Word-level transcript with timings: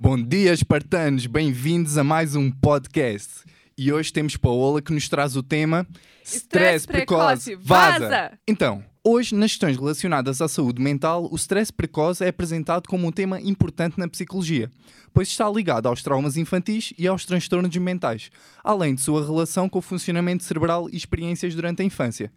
Bom 0.00 0.16
dia, 0.16 0.52
espartanos, 0.52 1.26
bem-vindos 1.26 1.98
a 1.98 2.04
mais 2.04 2.36
um 2.36 2.52
podcast. 2.52 3.42
E 3.76 3.92
hoje 3.92 4.12
temos 4.12 4.36
Paola 4.36 4.80
que 4.80 4.92
nos 4.92 5.08
traz 5.08 5.34
o 5.34 5.42
tema 5.42 5.84
Stress 6.22 6.86
precoce, 6.86 7.56
vaza! 7.56 8.38
Então, 8.46 8.84
hoje, 9.02 9.34
nas 9.34 9.50
questões 9.50 9.76
relacionadas 9.76 10.40
à 10.40 10.46
saúde 10.46 10.80
mental, 10.80 11.28
o 11.28 11.34
stress 11.34 11.72
precoce 11.72 12.24
é 12.24 12.28
apresentado 12.28 12.88
como 12.88 13.08
um 13.08 13.10
tema 13.10 13.40
importante 13.40 13.98
na 13.98 14.06
psicologia, 14.06 14.70
pois 15.12 15.26
está 15.26 15.50
ligado 15.50 15.88
aos 15.88 16.00
traumas 16.00 16.36
infantis 16.36 16.92
e 16.96 17.08
aos 17.08 17.24
transtornos 17.24 17.76
mentais, 17.76 18.30
além 18.62 18.94
de 18.94 19.00
sua 19.00 19.26
relação 19.26 19.68
com 19.68 19.80
o 19.80 19.82
funcionamento 19.82 20.44
cerebral 20.44 20.88
e 20.88 20.96
experiências 20.96 21.56
durante 21.56 21.82
a 21.82 21.84
infância. 21.84 22.30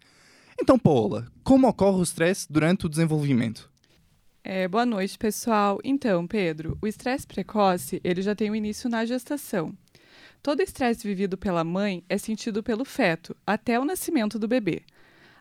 Então, 0.60 0.80
Paola, 0.80 1.28
como 1.44 1.68
ocorre 1.68 2.00
o 2.00 2.04
stress 2.04 2.48
durante 2.50 2.88
o 2.88 2.90
desenvolvimento? 2.90 3.71
É, 4.54 4.68
boa 4.68 4.86
noite, 4.86 5.18
pessoal. 5.18 5.80
Então, 5.82 6.28
Pedro, 6.28 6.78
o 6.82 6.86
estresse 6.86 7.26
precoce 7.26 8.02
ele 8.04 8.22
já 8.22 8.36
tem 8.36 8.52
o 8.52 8.56
início 8.56 8.90
na 8.90 9.06
gestação. 9.06 9.74
Todo 10.44 10.62
estresse 10.62 11.08
vivido 11.08 11.38
pela 11.38 11.64
mãe 11.64 12.04
é 12.10 12.18
sentido 12.18 12.62
pelo 12.62 12.84
feto 12.84 13.34
até 13.48 13.80
o 13.80 13.86
nascimento 13.86 14.38
do 14.38 14.50
bebê. 14.50 14.82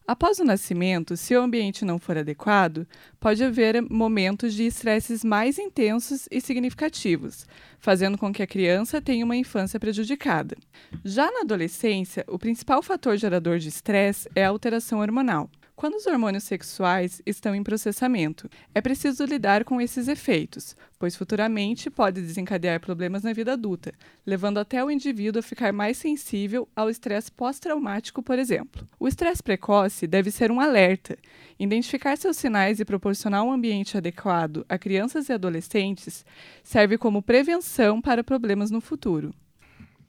Após 0.07 0.39
o 0.39 0.45
nascimento, 0.45 1.17
se 1.17 1.35
o 1.35 1.43
ambiente 1.43 1.85
não 1.85 1.99
for 1.99 2.19
adequado, 2.19 2.87
pode 3.19 3.43
haver 3.43 3.83
momentos 3.83 4.55
de 4.55 4.65
estresses 4.65 5.25
mais 5.25 5.59
intensos 5.59 6.29
e 6.31 6.41
significativos, 6.41 7.49
fazendo 7.81 8.17
com 8.17 8.33
que 8.33 8.45
a 8.45 8.47
criança 8.47 9.03
tenha 9.03 9.25
uma 9.25 9.35
infância 9.35 9.81
prejudicada. 9.81 10.57
Já 11.05 11.29
na 11.33 11.41
adolescência, 11.41 12.25
o 12.29 12.39
principal 12.39 12.81
fator 12.81 13.17
gerador 13.17 13.59
de 13.59 13.71
estresse 13.71 14.31
é 14.37 14.45
a 14.45 14.51
alteração 14.51 15.01
hormonal. 15.01 15.51
Quando 15.81 15.95
os 15.95 16.07
hormônios 16.07 16.45
sexuais 16.45 17.23
estão 17.25 17.55
em 17.55 17.63
processamento, 17.63 18.51
é 18.75 18.83
preciso 18.83 19.25
lidar 19.25 19.65
com 19.65 19.81
esses 19.81 20.09
efeitos, 20.09 20.77
pois 20.99 21.17
futuramente 21.17 21.89
pode 21.89 22.21
desencadear 22.21 22.79
problemas 22.81 23.23
na 23.23 23.33
vida 23.33 23.55
adulta, 23.55 23.91
levando 24.27 24.59
até 24.59 24.85
o 24.85 24.91
indivíduo 24.91 25.41
a 25.41 25.43
ficar 25.43 25.73
mais 25.73 25.97
sensível 25.97 26.69
ao 26.77 26.91
estresse 26.91 27.33
pós-traumático, 27.33 28.23
por 28.23 28.39
exemplo. 28.39 28.87
O 28.99 29.09
estresse 29.09 29.43
precoce 29.43 30.07
deve 30.07 30.31
ser 30.31 30.53
um 30.53 30.61
alerta. 30.61 31.17
Identificar 31.59 32.19
seus 32.19 32.37
sinais 32.37 32.79
e 32.79 32.85
proporcionar 32.85 33.43
um 33.43 33.51
ambiente 33.51 33.97
adequado 33.97 34.67
a 34.69 34.77
crianças 34.77 35.31
e 35.31 35.33
adolescentes 35.33 36.27
serve 36.63 36.99
como 36.99 37.23
prevenção 37.23 38.03
para 38.03 38.23
problemas 38.23 38.71
no 38.71 38.83
futuro. 38.83 39.33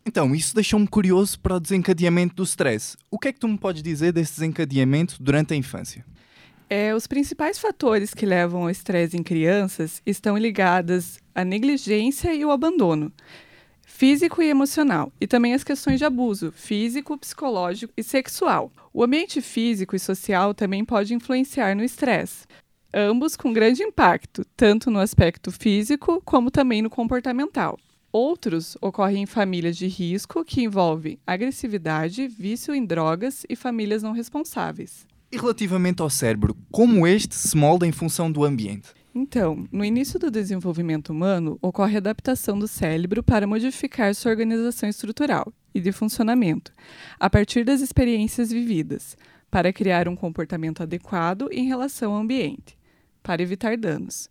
Então, 0.06 0.34
isso 0.34 0.56
deixou-me 0.56 0.88
curioso 0.88 1.40
para 1.40 1.56
o 1.56 1.60
desencadeamento 1.60 2.36
do 2.36 2.44
stress. 2.44 2.98
O 3.10 3.20
que 3.20 3.28
é 3.28 3.34
que 3.34 3.40
tu 3.40 3.48
me 3.48 3.58
podes 3.58 3.84
dizer 3.84 4.12
desse 4.12 4.34
desencadeamento 4.34 5.22
durante 5.22 5.54
a 5.54 5.58
infância? 5.58 6.06
É, 6.70 6.96
os 6.96 7.06
principais 7.06 7.60
fatores 7.60 8.14
que 8.14 8.26
levam 8.26 8.64
ao 8.64 8.70
estresse 8.70 9.18
em 9.18 9.24
crianças 9.24 10.02
estão 10.06 10.38
ligados 10.38 11.20
à 11.36 11.44
negligência 11.44 12.34
e 12.34 12.46
o 12.46 12.52
abandono 12.52 13.12
físico 14.02 14.42
e 14.42 14.50
emocional, 14.50 15.12
e 15.22 15.28
também 15.28 15.54
as 15.54 15.64
questões 15.64 16.00
de 16.00 16.06
abuso 16.06 16.52
físico, 16.52 17.16
psicológico 17.18 17.94
e 17.96 18.02
sexual. 18.02 18.72
O 18.92 19.04
ambiente 19.04 19.42
físico 19.42 19.96
e 19.96 20.00
social 20.00 20.56
também 20.56 20.84
pode 20.84 21.14
influenciar 21.14 21.76
no 21.76 21.84
estresse, 21.84 22.48
ambos 22.92 23.36
com 23.36 23.54
grande 23.54 23.84
impacto, 23.84 24.44
tanto 24.58 24.90
no 24.90 24.98
aspecto 24.98 25.52
físico 25.52 26.20
como 26.26 26.50
também 26.50 26.82
no 26.82 26.90
comportamental. 26.90 27.78
Outros 28.12 28.78
ocorrem 28.82 29.24
em 29.24 29.26
famílias 29.26 29.78
de 29.78 29.88
risco 29.88 30.44
que 30.44 30.62
envolvem 30.62 31.18
agressividade, 31.26 32.28
vício 32.28 32.76
em 32.76 32.86
drogas 32.86 33.46
e 33.48 33.56
famílias 33.56 34.04
não 34.04 34.12
responsáveis. 34.12 35.08
E 35.32 35.38
relativamente 35.38 36.02
ao 36.02 36.10
cérebro, 36.10 36.58
como 36.70 37.08
este 37.08 37.34
se 37.34 37.56
molda 37.56 37.88
em 37.88 37.92
função 37.94 38.30
do 38.30 38.44
ambiente? 38.44 38.90
Então, 39.16 39.66
no 39.72 39.86
início 39.86 40.20
do 40.20 40.30
desenvolvimento 40.30 41.10
humano, 41.10 41.58
ocorre 41.62 41.96
a 41.96 41.98
adaptação 42.00 42.60
do 42.60 42.68
cérebro 42.68 43.24
para 43.24 43.48
modificar 43.48 44.14
sua 44.14 44.32
organização 44.32 44.90
estrutural 44.90 45.54
e 45.74 45.80
de 45.80 45.94
funcionamento, 45.94 46.74
a 47.18 47.30
partir 47.30 47.64
das 47.64 47.80
experiências 47.80 48.52
vividas, 48.52 49.16
para 49.50 49.72
criar 49.72 50.10
um 50.10 50.16
comportamento 50.18 50.84
adequado 50.84 51.48
em 51.52 51.66
relação 51.66 52.14
ao 52.14 52.22
ambiente, 52.22 52.78
para 53.24 53.42
evitar 53.42 53.78
danos. 53.78 54.30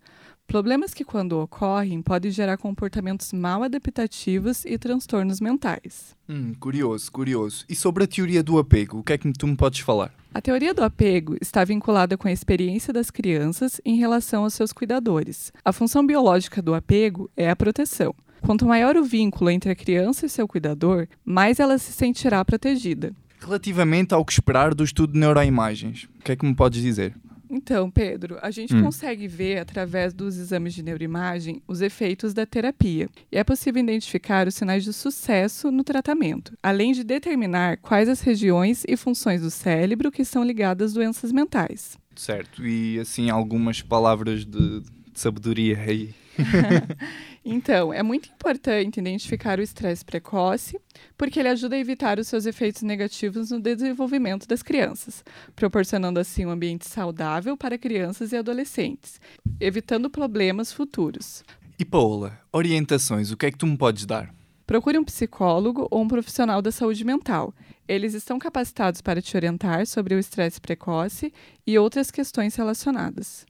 Problemas 0.51 0.93
que, 0.93 1.05
quando 1.05 1.39
ocorrem, 1.39 2.03
podem 2.03 2.29
gerar 2.29 2.57
comportamentos 2.57 3.33
mal 3.33 3.63
adaptativos 3.63 4.65
e 4.65 4.77
transtornos 4.77 5.41
mentais. 5.41 6.17
Hum, 6.29 6.55
curioso, 6.59 7.13
curioso. 7.13 7.65
E 7.69 7.77
sobre 7.77 8.03
a 8.03 8.07
teoria 8.09 8.43
do 8.43 8.59
apego, 8.59 8.99
o 8.99 9.05
que 9.05 9.13
é 9.13 9.19
que 9.19 9.33
tu 9.33 9.47
me 9.47 9.55
podes 9.55 9.79
falar? 9.79 10.13
A 10.35 10.41
teoria 10.41 10.75
do 10.75 10.83
apego 10.83 11.37
está 11.41 11.63
vinculada 11.63 12.19
com 12.19 12.27
a 12.27 12.33
experiência 12.33 12.93
das 12.93 13.13
crianças 13.13 13.81
em 13.85 13.95
relação 13.95 14.43
aos 14.43 14.55
seus 14.55 14.73
cuidadores. 14.73 15.53
A 15.65 15.73
função 15.73 16.05
biológica 16.05 16.61
do 16.61 16.75
apego 16.75 17.31
é 17.37 17.49
a 17.49 17.55
proteção. 17.55 18.13
Quanto 18.45 18.67
maior 18.67 18.97
o 18.97 19.05
vínculo 19.05 19.51
entre 19.51 19.71
a 19.71 19.77
criança 19.77 20.27
e 20.27 20.29
seu 20.29 20.49
cuidador, 20.49 21.07
mais 21.25 21.61
ela 21.61 21.79
se 21.79 21.93
sentirá 21.93 22.45
protegida. 22.45 23.15
Relativamente 23.39 24.15
ao 24.15 24.25
que 24.25 24.33
esperar 24.33 24.75
do 24.75 24.83
estudo 24.83 25.13
de 25.13 25.21
neuroimagens, 25.21 26.09
o 26.19 26.25
que 26.25 26.33
é 26.33 26.37
que 26.37 26.45
me 26.45 26.57
podes 26.57 26.83
dizer? 26.83 27.15
Então, 27.51 27.91
Pedro, 27.91 28.39
a 28.41 28.51
gente 28.51 28.75
hum. 28.75 28.83
consegue 28.83 29.27
ver 29.27 29.59
através 29.59 30.15
dos 30.15 30.37
exames 30.37 30.73
de 30.73 30.83
neuroimagem 30.85 31.61
os 31.67 31.81
efeitos 31.81 32.33
da 32.33 32.47
terapia 32.47 33.09
e 33.31 33.37
é 33.37 33.43
possível 33.43 33.83
identificar 33.83 34.47
os 34.47 34.55
sinais 34.55 34.85
de 34.85 34.93
sucesso 34.93 35.71
no 35.71 35.83
tratamento, 35.83 36.57
além 36.63 36.93
de 36.93 37.03
determinar 37.03 37.79
quais 37.79 38.09
as 38.09 38.21
regiões 38.21 38.85
e 38.87 38.97
funções 38.97 39.43
do 39.43 39.51
cérebro 39.51 40.13
que 40.13 40.23
estão 40.23 40.45
ligadas 40.45 40.91
às 40.91 40.93
doenças 40.95 41.33
mentais. 41.33 41.99
Certo, 42.15 42.65
e 42.65 43.01
assim 43.01 43.31
algumas 43.31 43.83
palavras 43.83 44.45
de, 44.45 44.81
de 44.81 44.91
sabedoria 45.15 45.79
aí. 45.79 46.15
Então, 47.45 47.93
é 47.93 48.03
muito 48.03 48.29
importante 48.29 49.01
identificar 49.01 49.59
o 49.59 49.63
estresse 49.63 50.05
precoce, 50.05 50.79
porque 51.17 51.41
ele 51.41 51.49
ajuda 51.49 51.75
a 51.75 51.79
evitar 51.79 52.19
os 52.19 52.29
seus 52.29 52.45
efeitos 52.45 52.83
negativos 52.83 53.51
no 53.51 53.61
desenvolvimento 53.61 54.47
das 54.47 54.63
crianças, 54.63 55.25
proporcionando 55.57 56.21
assim 56.21 56.45
um 56.45 56.51
ambiente 56.51 56.87
saudável 56.87 57.57
para 57.57 57.79
crianças 57.79 58.33
e 58.33 58.37
adolescentes, 58.37 59.19
evitando 59.59 60.11
problemas 60.11 60.71
futuros. 60.71 61.43
E 61.79 61.85
Paola, 61.85 62.39
orientações, 62.53 63.31
o 63.31 63.37
que 63.39 63.47
é 63.47 63.51
que 63.51 63.57
tu 63.57 63.67
me 63.67 63.77
podes 63.77 64.05
dar? 64.05 64.35
Procure 64.67 64.99
um 64.99 65.05
psicólogo 65.05 65.89
ou 65.91 66.03
um 66.03 66.09
profissional 66.09 66.61
da 66.61 66.71
saúde 66.71 67.05
mental. 67.05 67.55
Eles 67.89 68.13
estão 68.15 68.39
capacitados 68.39 69.01
para 69.01 69.23
te 69.23 69.35
orientar 69.35 69.87
sobre 69.87 70.15
o 70.15 70.19
estresse 70.19 70.61
precoce 70.61 71.33
e 71.67 71.79
outras 71.79 72.11
questões 72.11 72.55
relacionadas. 72.55 73.47